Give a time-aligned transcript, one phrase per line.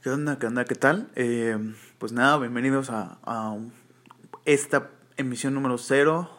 [0.00, 0.38] ¿Qué onda?
[0.38, 0.64] ¿Qué onda?
[0.64, 1.10] ¿Qué tal?
[1.16, 1.58] Eh,
[1.98, 3.18] pues nada, bienvenidos a,
[4.44, 6.30] esta emisión número cero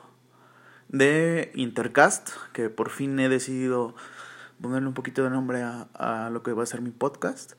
[0.88, 3.96] de Intercast, que por fin he decidido
[4.62, 7.56] ponerle un poquito de nombre a, lo que va a ser mi podcast.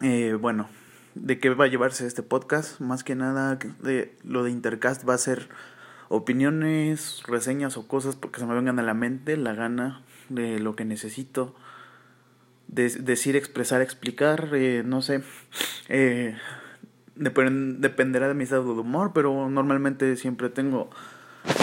[0.00, 0.68] Eh, bueno,
[1.14, 2.80] ¿de qué va a llevarse este podcast?
[2.80, 5.48] Más que nada, de, lo de Intercast va a ser
[6.08, 10.74] opiniones, reseñas o cosas porque se me vengan a la mente, la gana de lo
[10.74, 11.54] que necesito
[12.68, 15.22] decir, expresar, explicar, eh, no sé.
[15.88, 16.36] Eh,
[17.14, 20.90] dependerá de mi estado de humor, pero normalmente siempre tengo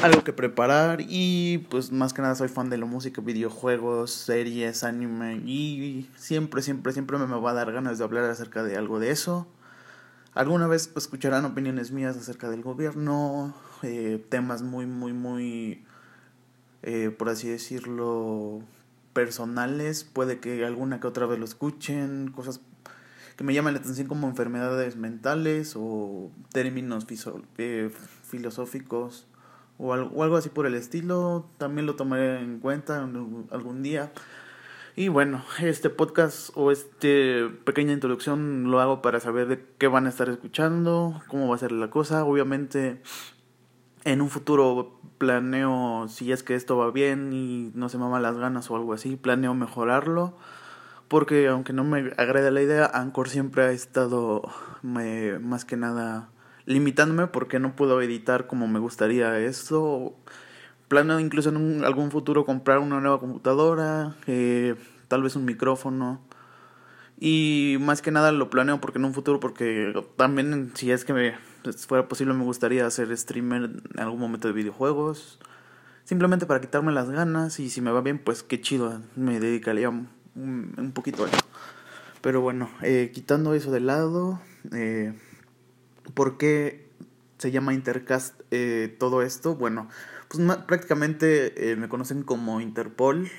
[0.02, 4.84] algo que preparar y pues más que nada soy fan de la música, videojuegos, series,
[4.84, 9.00] anime y siempre, siempre, siempre me va a dar ganas de hablar acerca de algo
[9.00, 9.46] de eso.
[10.34, 15.86] Alguna vez escucharán opiniones mías acerca del gobierno, eh, temas muy, muy, muy,
[17.20, 18.64] por así decirlo,
[19.14, 22.62] personales, puede que alguna que otra vez lo escuchen, cosas
[23.36, 27.08] que me llaman la atención como enfermedades mentales o términos
[27.58, 27.90] eh,
[28.24, 29.28] filosóficos
[29.78, 33.02] o algo, algo, así por el estilo, también lo tomaré en cuenta
[33.52, 34.12] algún día.
[34.96, 40.06] Y bueno, este podcast o este pequeña introducción lo hago para saber de qué van
[40.06, 42.24] a estar escuchando, cómo va a ser la cosa.
[42.26, 43.02] Obviamente
[44.06, 48.22] en un futuro planeo, si es que esto va bien y no se me van
[48.22, 50.34] las ganas o algo así, planeo mejorarlo.
[51.08, 54.42] Porque aunque no me agrade la idea, Anchor siempre ha estado
[54.82, 56.30] más que nada
[56.66, 60.16] limitándome porque no puedo editar como me gustaría esto.
[60.88, 64.76] Planeo incluso en algún futuro comprar una nueva computadora, eh,
[65.08, 66.22] tal vez un micrófono.
[67.20, 71.14] Y más que nada lo planeo porque en un futuro, porque también si es que
[71.14, 75.40] me pues, fuera posible me gustaría hacer streamer en algún momento de videojuegos.
[76.04, 79.90] Simplemente para quitarme las ganas y si me va bien, pues qué chido, me dedicaría
[79.90, 81.38] un, un poquito a eso.
[82.22, 84.40] Pero bueno, eh, quitando eso de lado,
[84.72, 85.14] eh,
[86.14, 86.90] ¿por qué
[87.38, 89.56] se llama Intercast eh, todo esto?
[89.56, 89.90] Bueno,
[90.30, 93.30] pues prácticamente eh, me conocen como Interpol.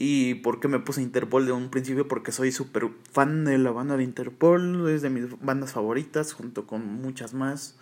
[0.00, 2.06] ¿Y por qué me puse Interpol de un principio?
[2.06, 6.68] Porque soy súper fan de la banda de Interpol, es de mis bandas favoritas, junto
[6.68, 7.76] con muchas más,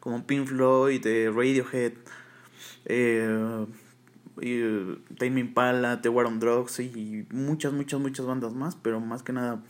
[0.00, 1.92] como Pink Floyd, de Radiohead,
[2.86, 3.66] eh,
[4.40, 4.62] y,
[5.18, 9.34] Tame Impala, The War on Drugs y muchas, muchas, muchas bandas más, pero más que
[9.34, 9.62] nada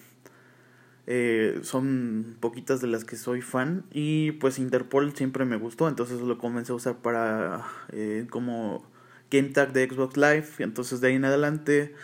[1.08, 6.20] eh, son poquitas de las que soy fan y pues Interpol siempre me gustó, entonces
[6.20, 8.84] lo comencé a usar para eh, como
[9.31, 10.49] Game Tag de Xbox Live.
[10.59, 11.94] Entonces de ahí en adelante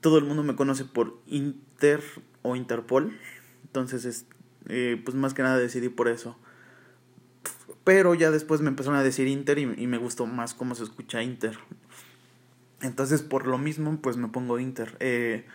[0.00, 2.02] todo el mundo me conoce por Inter
[2.42, 3.16] o Interpol.
[3.64, 4.26] Entonces,
[4.68, 6.36] eh, pues más que nada decidí por eso.
[7.84, 11.22] Pero ya después me empezaron a decir Inter y, me gustó más cómo se escucha
[11.22, 11.58] Inter.
[12.82, 14.96] Entonces por lo mismo pues me pongo Inter.
[15.00, 15.46] Eh,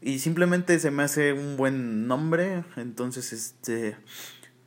[0.00, 2.64] y simplemente se me hace un buen nombre.
[2.76, 3.96] Entonces este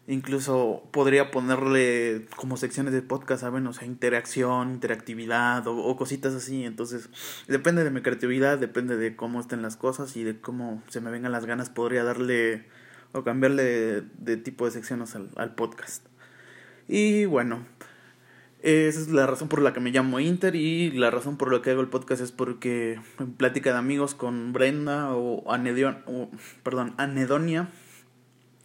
[0.10, 3.68] Incluso podría ponerle como secciones de podcast, ¿saben?
[3.68, 6.66] O sea, interacción, interactividad o, cositas así.
[6.66, 7.12] Entonces,
[7.48, 11.12] depende de mi creatividad, depende de cómo estén las cosas y de cómo se me
[11.12, 11.70] vengan las ganas.
[11.70, 12.66] Podría darle
[13.12, 16.04] o cambiarle de, tipo de secciones al, podcast.
[16.88, 17.68] Y bueno,
[18.64, 21.62] esa es la razón por la que me llamo Inter y la razón por la
[21.62, 26.32] que hago el podcast es porque en plática de amigos con Brenda o, Anedion, o
[26.64, 27.70] perdón, Anedonia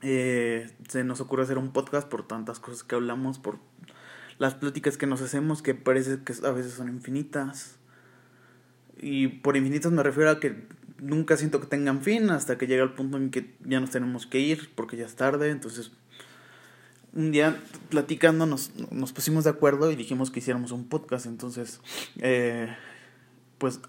[0.06, 3.58] eh, se nos ocurre hacer un podcast por tantas cosas que hablamos, por
[4.38, 7.76] las pláticas que nos hacemos que parece que a veces son infinitas.
[9.00, 10.66] Y por infinitas me refiero a que
[10.98, 14.26] nunca siento que tengan fin hasta que llega el punto en que ya nos tenemos
[14.26, 15.50] que ir porque ya es tarde.
[15.50, 15.90] Entonces,
[17.14, 21.24] un día platicando nos, nos pusimos de acuerdo y dijimos que hiciéramos un podcast.
[21.24, 21.80] Entonces,
[22.18, 22.76] eh,
[23.56, 23.80] pues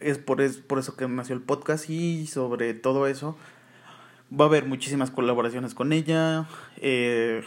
[0.00, 3.38] es por, es por eso que nació el podcast y sobre todo eso
[4.32, 6.46] Va a haber muchísimas colaboraciones con ella,
[6.78, 7.42] eh,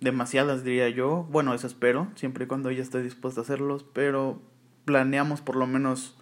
[0.00, 1.26] demasiadas diría yo.
[1.30, 4.42] Bueno, eso espero, siempre y cuando ella esté dispuesta a hacerlos, pero
[4.84, 6.16] planeamos por lo menos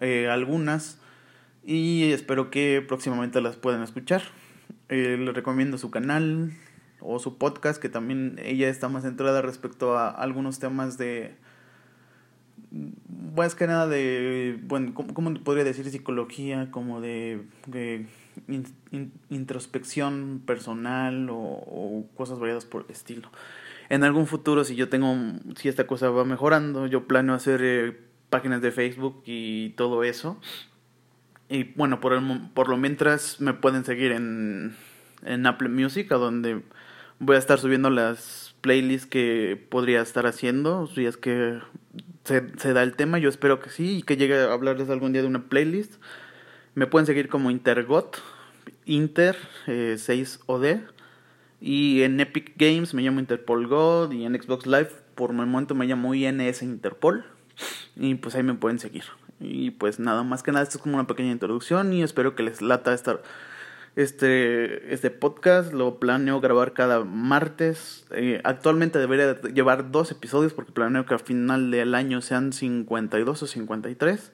[0.00, 0.98] eh, algunas
[1.64, 4.22] y espero que próximamente las puedan escuchar.
[4.88, 6.52] Eh, les recomiendo su canal
[7.00, 11.34] o su podcast, que también ella está más centrada respecto a algunos temas de
[13.36, 15.88] más que nada de, bueno, ¿cómo, podría decir?
[15.90, 17.42] Psicología, como de,
[19.30, 23.30] introspección personal o, cosas variadas por estilo.
[23.88, 25.14] En algún futuro, si yo tengo,
[25.56, 27.96] si esta cosa va mejorando, yo planeo hacer eh,
[28.30, 30.40] páginas de Facebook y todo eso.
[31.48, 32.22] Y bueno, por, el,
[32.54, 34.74] por lo mientras me pueden seguir en,
[35.22, 36.62] en Apple Music, a donde
[37.18, 41.60] voy a estar subiendo las playlists que podría estar haciendo, si es que
[42.24, 45.12] se, se da el tema, yo espero que sí, y que llegue a hablarles algún
[45.12, 45.94] día de una playlist.
[46.74, 48.20] Me pueden seguir como Intergot,
[48.84, 49.36] Inter
[49.66, 50.64] 6OD.
[50.64, 50.80] Eh,
[51.60, 54.12] y en Epic Games me llamo Interpol God.
[54.12, 57.24] Y en Xbox Live por el momento me llamo INS Interpol.
[57.96, 59.04] Y pues ahí me pueden seguir.
[59.40, 61.92] Y pues nada, más que nada, esto es como una pequeña introducción.
[61.92, 63.22] Y espero que les lata estar
[63.96, 68.06] este, este podcast lo planeo grabar cada martes.
[68.10, 73.42] Eh, actualmente debería llevar dos episodios porque planeo que al final del año sean 52
[73.42, 74.32] o 53.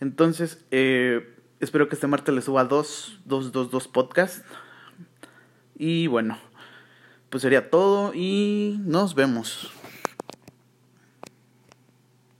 [0.00, 4.44] Entonces, eh, espero que este martes les suba dos, dos, dos, dos podcasts.
[5.76, 6.38] Y bueno,
[7.28, 9.70] pues sería todo y nos vemos.